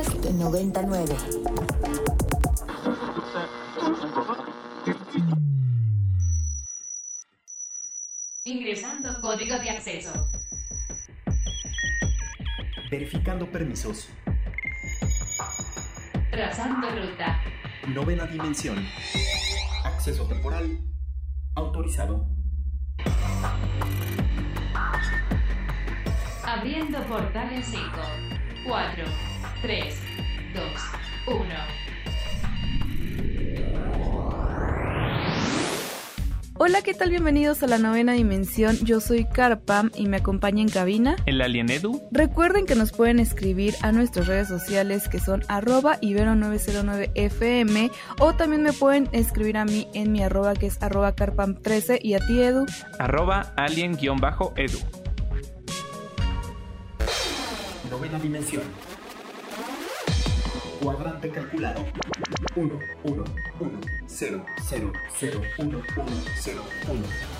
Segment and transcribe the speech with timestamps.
[0.00, 1.14] Podcast 99.
[8.44, 10.10] Ingresando código de acceso.
[12.90, 14.08] Verificando permisos.
[16.30, 17.42] Trazando ruta.
[17.88, 18.82] Novena dimensión.
[19.84, 20.80] Acceso temporal.
[21.56, 22.26] Autorizado.
[26.42, 27.80] Abriendo portal en 5,
[28.66, 29.04] 4,
[29.62, 29.94] 3,
[30.54, 30.64] 2,
[31.36, 31.44] 1.
[36.56, 37.10] Hola, ¿qué tal?
[37.10, 38.78] Bienvenidos a la novena dimensión.
[38.82, 41.16] Yo soy Carpam y me acompaña en cabina.
[41.26, 42.00] El Alien Edu.
[42.10, 48.62] Recuerden que nos pueden escribir a nuestras redes sociales que son arroba ibero909fm o también
[48.62, 52.40] me pueden escribir a mí en mi arroba que es arroba carpam13 y a ti
[52.42, 52.64] Edu.
[52.98, 54.78] Arroba alien-edu.
[57.90, 58.62] Novena dimensión.
[60.82, 61.84] Cuadrante calculado.
[62.56, 63.24] 1, 1,
[63.60, 65.84] 1, 0, 0, 0, 1, 1,
[66.40, 67.39] 0, 1.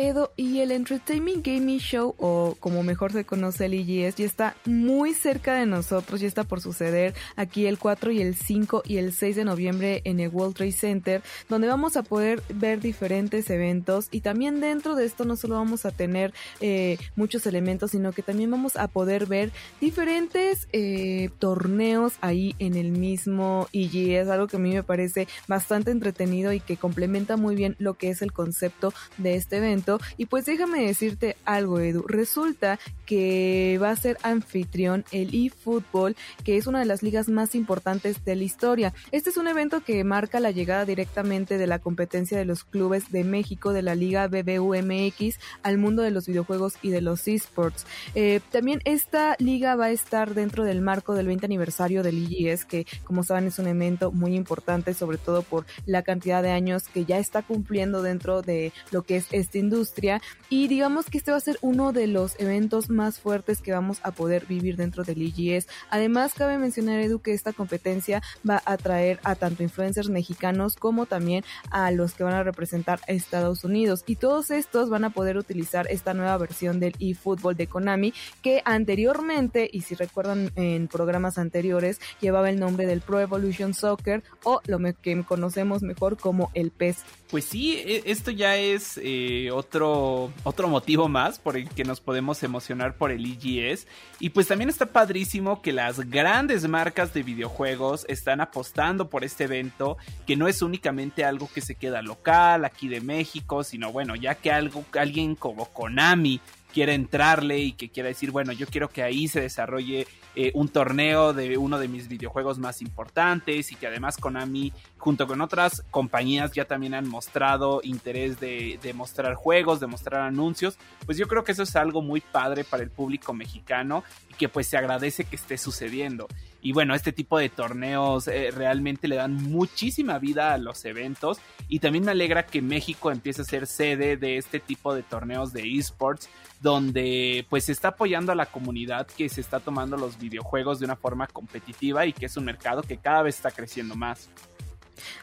[0.00, 4.56] Edo y el Entertainment Gaming Show, o como mejor se conoce el EGS, ya está
[4.64, 8.96] muy cerca de nosotros, ya está por suceder aquí el 4 y el 5 y
[8.96, 13.50] el 6 de noviembre en el World Trade Center, donde vamos a poder ver diferentes
[13.50, 18.12] eventos y también dentro de esto no solo vamos a tener eh, muchos elementos, sino
[18.12, 24.46] que también vamos a poder ver diferentes eh, torneos ahí en el mismo EGS, algo
[24.46, 28.22] que a mí me parece bastante entretenido y que complementa muy bien lo que es
[28.22, 29.89] el concepto de este evento.
[30.16, 32.04] Y pues déjame decirte algo, Edu.
[32.06, 32.78] Resulta
[33.10, 38.24] que va a ser anfitrión el eFootball, que es una de las ligas más importantes
[38.24, 38.94] de la historia.
[39.10, 43.10] Este es un evento que marca la llegada directamente de la competencia de los clubes
[43.10, 47.84] de México de la Liga BBUMX al mundo de los videojuegos y de los esports.
[48.14, 52.64] Eh, también esta liga va a estar dentro del marco del 20 aniversario del IGS,
[52.64, 56.84] que como saben es un evento muy importante, sobre todo por la cantidad de años
[56.86, 60.22] que ya está cumpliendo dentro de lo que es esta industria.
[60.48, 63.98] Y digamos que este va a ser uno de los eventos más fuertes que vamos
[64.02, 65.66] a poder vivir dentro del IGS.
[65.90, 71.06] Además, cabe mencionar, Edu, que esta competencia va a atraer a tanto influencers mexicanos como
[71.06, 74.04] también a los que van a representar a Estados Unidos.
[74.06, 78.12] Y todos estos van a poder utilizar esta nueva versión del eFootball de Konami,
[78.42, 84.22] que anteriormente, y si recuerdan en programas anteriores, llevaba el nombre del Pro Evolution Soccer
[84.44, 87.04] o lo que conocemos mejor como el PES.
[87.30, 92.00] Pues sí, e, esto ya es eh, otro, otro motivo más por el que nos
[92.00, 93.86] podemos emocionar por el EGS.
[94.18, 99.44] Y pues también está padrísimo que las grandes marcas de videojuegos están apostando por este
[99.44, 99.96] evento,
[100.26, 104.34] que no es únicamente algo que se queda local aquí de México, sino bueno, ya
[104.34, 106.40] que algo, alguien como Konami
[106.72, 110.68] quiere entrarle y que quiera decir, bueno, yo quiero que ahí se desarrolle eh, un
[110.68, 115.82] torneo de uno de mis videojuegos más importantes y que además Konami junto con otras
[115.90, 121.26] compañías ya también han mostrado interés de, de, mostrar juegos, de mostrar anuncios, pues yo
[121.26, 124.76] creo que eso es algo muy padre para el público mexicano y que pues se
[124.76, 126.28] agradece que esté sucediendo.
[126.62, 131.38] Y bueno, este tipo de torneos eh, realmente le dan muchísima vida a los eventos
[131.68, 135.52] y también me alegra que México empiece a ser sede de este tipo de torneos
[135.52, 136.28] de esports
[136.60, 140.84] donde pues se está apoyando a la comunidad que se está tomando los videojuegos de
[140.84, 144.28] una forma competitiva y que es un mercado que cada vez está creciendo más.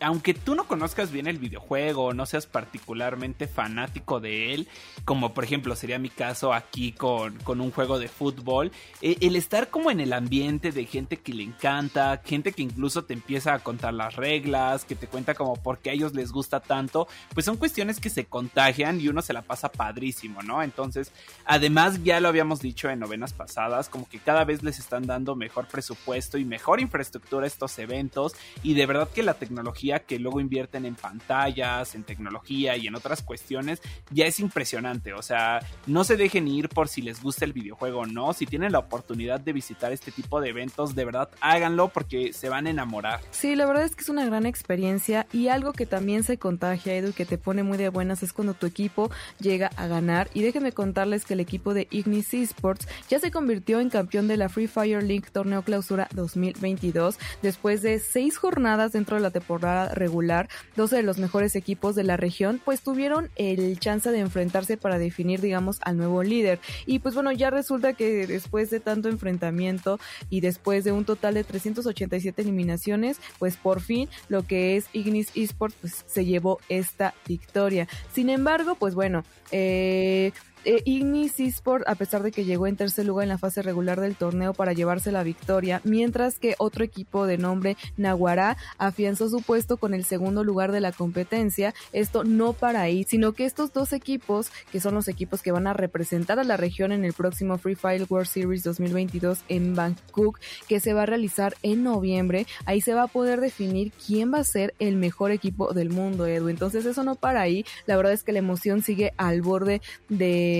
[0.00, 4.68] aunque tú no conozcas bien el videojuego, no seas particularmente fanático de él,
[5.04, 9.36] como por ejemplo sería mi caso aquí con, con un juego de fútbol, eh, el
[9.36, 13.54] estar como en el ambiente de gente que le encanta, gente que incluso te empieza
[13.54, 17.06] a contar las reglas, que te cuenta como por qué a ellos les gusta tanto,
[17.32, 20.64] pues son cuestiones que se contagian y uno se la pasa padrísimo, ¿no?
[20.64, 21.12] Entonces,
[21.44, 25.21] además ya lo habíamos dicho en novenas pasadas, como que cada vez les están dando
[25.36, 30.40] mejor presupuesto y mejor infraestructura estos eventos y de verdad que la tecnología que luego
[30.40, 33.80] invierten en pantallas, en tecnología y en otras cuestiones
[34.10, 38.00] ya es impresionante, o sea, no se dejen ir por si les gusta el videojuego
[38.00, 41.88] o no, si tienen la oportunidad de visitar este tipo de eventos, de verdad háganlo
[41.88, 43.20] porque se van a enamorar.
[43.30, 46.94] Sí, la verdad es que es una gran experiencia y algo que también se contagia,
[46.94, 49.10] Edu, y que te pone muy de buenas es cuando tu equipo
[49.40, 50.30] llega a ganar.
[50.34, 54.36] Y déjenme contarles que el equipo de Ignis Esports ya se convirtió en campeón de
[54.36, 59.94] la Free Fire League Torneo Clausura 2022 después de seis jornadas dentro de la temporada
[59.94, 60.48] regular.
[60.76, 64.98] 12 de los mejores equipos de la región pues tuvieron el chance de enfrentarse para
[64.98, 69.98] definir digamos al nuevo líder y pues bueno ya resulta que después de tanto enfrentamiento
[70.30, 75.30] y después de un total de 387 eliminaciones pues por fin lo que es Ignis
[75.34, 77.88] Esports pues se llevó esta victoria.
[78.12, 80.32] Sin embargo pues bueno eh
[80.64, 84.00] eh, Ignis Esports, a pesar de que llegó en tercer lugar en la fase regular
[84.00, 89.42] del torneo para llevarse la victoria, mientras que otro equipo de nombre Naguará afianzó su
[89.42, 91.74] puesto con el segundo lugar de la competencia.
[91.92, 95.66] Esto no para ahí, sino que estos dos equipos, que son los equipos que van
[95.66, 100.38] a representar a la región en el próximo Free Fire World Series 2022 en Bangkok,
[100.68, 104.38] que se va a realizar en noviembre, ahí se va a poder definir quién va
[104.38, 106.48] a ser el mejor equipo del mundo, Edu.
[106.48, 110.51] Entonces eso no para ahí, la verdad es que la emoción sigue al borde de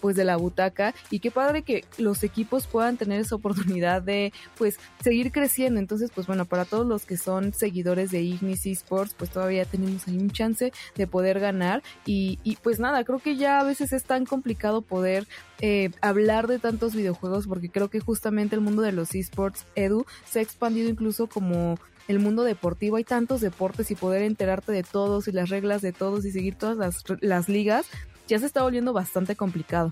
[0.00, 4.32] pues de la butaca y qué padre que los equipos puedan tener esa oportunidad de
[4.56, 5.80] pues seguir creciendo.
[5.80, 10.06] Entonces, pues bueno, para todos los que son seguidores de Ignis Esports, pues todavía tenemos
[10.08, 13.92] ahí un chance de poder ganar y, y pues nada, creo que ya a veces
[13.92, 15.26] es tan complicado poder
[15.60, 20.04] eh, hablar de tantos videojuegos porque creo que justamente el mundo de los esports, Edu,
[20.24, 22.96] se ha expandido incluso como el mundo deportivo.
[22.96, 26.54] Hay tantos deportes y poder enterarte de todos y las reglas de todos y seguir
[26.54, 27.86] todas las, las ligas,
[28.28, 29.90] ya se está volviendo bastante complicado.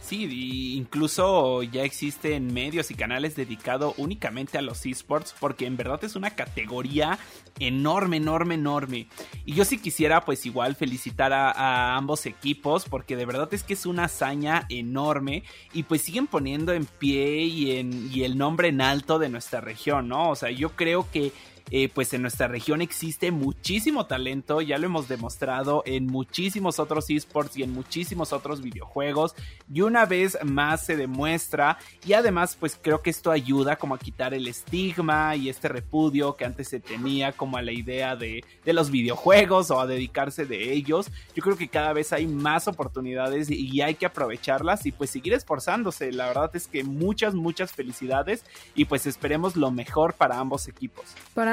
[0.00, 6.04] Sí, incluso ya existen medios y canales dedicados únicamente a los esports porque en verdad
[6.04, 7.18] es una categoría
[7.58, 9.08] enorme, enorme, enorme.
[9.46, 13.72] Y yo sí quisiera pues igual felicitar a, ambos equipos porque de verdad es que
[13.72, 15.42] es una hazaña enorme
[15.72, 19.62] y pues siguen poniendo en pie y, en, y el nombre en alto de nuestra
[19.62, 20.28] región, ¿no?
[20.28, 21.32] O sea, yo creo que
[21.70, 27.08] eh, pues en nuestra región existe muchísimo talento, ya lo hemos demostrado en muchísimos otros
[27.10, 29.34] esports y en muchísimos otros videojuegos
[29.72, 33.98] y una vez más se demuestra y además pues creo que esto ayuda como a
[33.98, 38.44] quitar el estigma y este repudio que antes se tenía como a la idea de,
[38.64, 41.10] de los videojuegos o a dedicarse de ellos.
[41.34, 45.32] Yo creo que cada vez hay más oportunidades y hay que aprovecharlas y pues seguir
[45.32, 46.12] esforzándose.
[46.12, 48.44] La verdad es que muchas, muchas felicidades
[48.74, 51.04] y pues esperemos lo mejor para ambos equipos.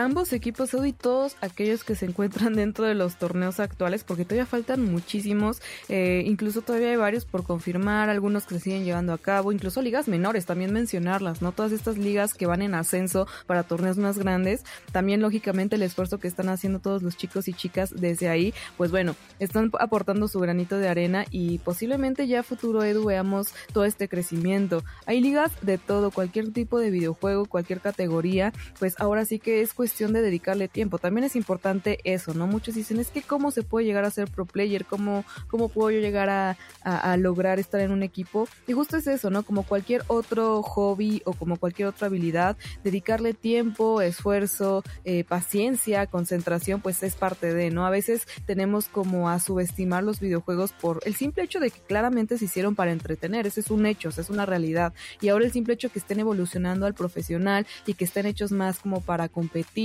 [0.04, 4.46] Ambos equipos, y todos aquellos que se encuentran dentro de los torneos actuales, porque todavía
[4.46, 9.18] faltan muchísimos, eh, incluso todavía hay varios por confirmar, algunos que se siguen llevando a
[9.18, 11.52] cabo, incluso ligas menores, también mencionarlas, ¿no?
[11.52, 16.20] Todas estas ligas que van en ascenso para torneos más grandes, también lógicamente el esfuerzo
[16.20, 20.40] que están haciendo todos los chicos y chicas desde ahí, pues bueno, están aportando su
[20.40, 24.84] granito de arena y posiblemente ya futuro Edu veamos todo este crecimiento.
[25.06, 29.74] Hay ligas de todo, cualquier tipo de videojuego, cualquier categoría, pues ahora sí que es
[29.74, 30.98] cuestión de dedicarle tiempo.
[30.98, 32.48] También es importante eso, ¿no?
[32.48, 35.92] Muchos dicen, es que cómo se puede llegar a ser pro player, cómo, cómo puedo
[35.92, 38.48] yo llegar a, a, lograr estar en un equipo.
[38.68, 39.44] Y justo es eso, ¿no?
[39.44, 46.82] Como cualquier otro hobby o como cualquier otra habilidad, dedicarle tiempo, esfuerzo, eh, paciencia, concentración,
[46.82, 47.86] pues es parte de, ¿no?
[47.86, 52.38] A veces tenemos como a subestimar los videojuegos por el simple hecho de que claramente
[52.38, 54.94] se hicieron para entretener, ese es un hecho, es una realidad.
[55.20, 58.80] Y ahora el simple hecho que estén evolucionando al profesional y que estén hechos más
[58.80, 59.81] como para competir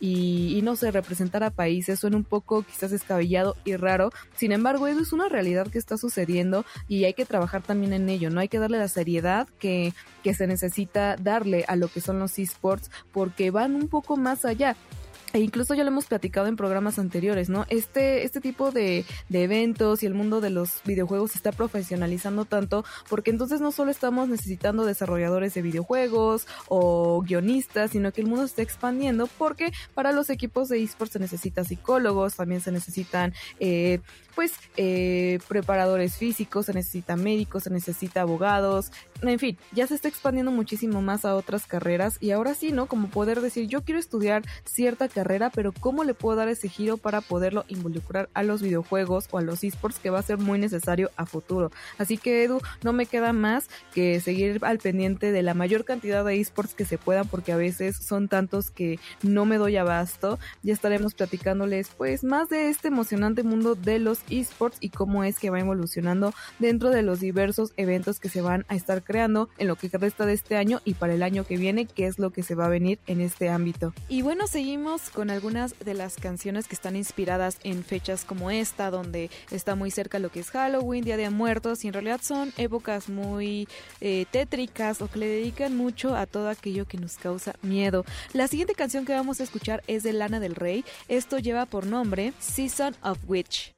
[0.00, 4.10] y, no sé, representar a países suena un poco quizás descabellado y raro.
[4.36, 8.08] Sin embargo, eso es una realidad que está sucediendo y hay que trabajar también en
[8.08, 8.40] ello, ¿no?
[8.40, 12.38] Hay que darle la seriedad que, que se necesita darle a lo que son los
[12.38, 14.76] esports porque van un poco más allá
[15.32, 17.66] e incluso ya lo hemos platicado en programas anteriores, ¿no?
[17.68, 22.84] Este, este tipo de, eventos y el mundo de los videojuegos se está profesionalizando tanto
[23.08, 28.42] porque entonces no solo estamos necesitando desarrolladores de videojuegos o guionistas, sino que el mundo
[28.42, 33.34] se está expandiendo porque para los equipos de esports se necesitan psicólogos, también se necesitan
[33.60, 34.00] eh,
[34.34, 38.92] pues eh, preparadores físicos, se necesitan médicos, se necesita abogados,
[39.22, 42.86] en fin, ya se está expandiendo muchísimo más a otras carreras y ahora sí, ¿no?
[42.86, 46.98] Como poder decir, yo quiero estudiar cierta carrera, pero ¿cómo le puedo dar ese giro
[46.98, 50.58] para poderlo involucrar a los videojuegos o a los esports que va a ser muy
[50.58, 51.72] necesario a futuro?
[51.98, 56.24] Así que Edu, no me queda más que seguir al pendiente de la mayor cantidad
[56.24, 60.38] de esports que se puedan porque a veces son tantos que no me doy abasto.
[60.62, 65.38] Ya estaremos platicándoles pues más de este emocionante mundo de los esports y cómo es
[65.38, 69.68] que va evolucionando dentro de los diversos eventos que se van a estar creando en
[69.68, 72.30] lo que resta de este año y para el año que viene, qué es lo
[72.30, 73.92] que se va a venir en este ámbito.
[74.08, 78.90] Y bueno, seguimos con algunas de las canciones que están inspiradas en fechas como esta,
[78.90, 82.52] donde está muy cerca lo que es Halloween, Día de Muertos, y en realidad son
[82.56, 83.68] épocas muy
[84.00, 88.04] eh, tétricas o que le dedican mucho a todo aquello que nos causa miedo.
[88.32, 90.84] La siguiente canción que vamos a escuchar es de Lana del Rey.
[91.08, 93.74] Esto lleva por nombre Season of Witch.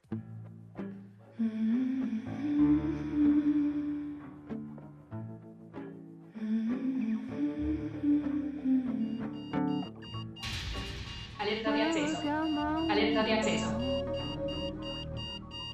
[13.29, 13.71] De acceso.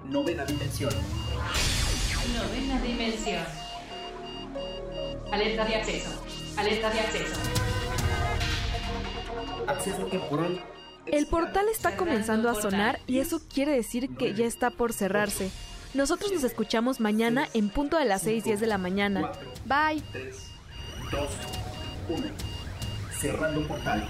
[0.06, 0.92] Novena dimensión.
[2.34, 3.46] Novena dimensión.
[5.32, 6.10] Alerta de acceso.
[6.58, 7.40] Alerta de acceso.
[9.68, 10.64] Acceso temporal.
[11.06, 15.50] El portal está comenzando a sonar y eso quiere decir que ya está por cerrarse.
[15.94, 19.32] Nosotros nos escuchamos mañana en punto de las 6:10 de la mañana.
[19.66, 20.04] Bye.
[20.12, 20.52] 3,
[21.10, 21.30] 2,
[22.10, 22.28] 1.
[23.18, 24.10] Cerrando portal.